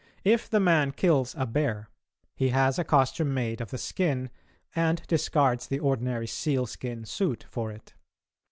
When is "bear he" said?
1.45-2.49